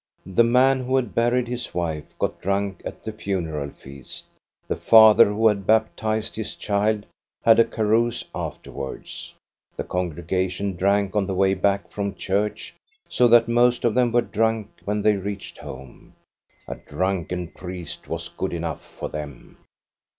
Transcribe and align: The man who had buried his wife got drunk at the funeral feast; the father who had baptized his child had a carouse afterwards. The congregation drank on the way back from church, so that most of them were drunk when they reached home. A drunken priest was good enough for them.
The 0.25 0.43
man 0.43 0.83
who 0.85 0.95
had 0.95 1.13
buried 1.13 1.47
his 1.47 1.75
wife 1.75 2.17
got 2.17 2.41
drunk 2.41 2.81
at 2.83 3.03
the 3.03 3.11
funeral 3.11 3.69
feast; 3.69 4.25
the 4.67 4.75
father 4.75 5.25
who 5.25 5.47
had 5.47 5.67
baptized 5.67 6.35
his 6.35 6.55
child 6.55 7.05
had 7.43 7.59
a 7.59 7.63
carouse 7.65 8.25
afterwards. 8.33 9.35
The 9.77 9.83
congregation 9.83 10.75
drank 10.75 11.15
on 11.15 11.27
the 11.27 11.35
way 11.35 11.53
back 11.53 11.91
from 11.91 12.15
church, 12.15 12.73
so 13.07 13.27
that 13.27 13.47
most 13.47 13.85
of 13.85 13.93
them 13.93 14.11
were 14.11 14.21
drunk 14.23 14.69
when 14.85 15.03
they 15.03 15.17
reached 15.17 15.59
home. 15.59 16.15
A 16.67 16.73
drunken 16.73 17.49
priest 17.49 18.07
was 18.09 18.27
good 18.27 18.53
enough 18.53 18.83
for 18.83 19.07
them. 19.07 19.57